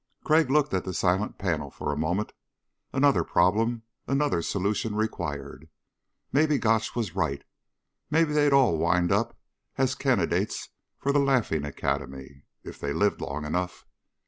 [0.23, 2.33] Crag looked at the silent panel for a moment.
[2.91, 5.69] Another problem, another solution required.
[6.33, 7.43] Maybe Gotch was right.
[8.09, 9.37] Maybe they'd all wind up
[9.77, 13.85] as candidates for the laughing academy if they lived long enough.